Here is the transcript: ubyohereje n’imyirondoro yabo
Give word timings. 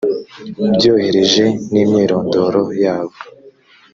ubyohereje 0.65 1.45
n’imyirondoro 1.71 2.61
yabo 2.83 3.17